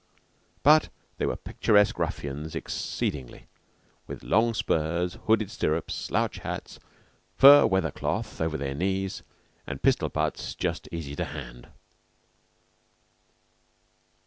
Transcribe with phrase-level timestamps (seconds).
[0.63, 3.45] But they were picturesque ruffians exceedingly,
[4.07, 6.79] with long spurs, hooded stirrups, slouch hats,
[7.37, 9.21] fur weather cloth over their knees,
[9.67, 11.67] and pistol butts just easy to hand.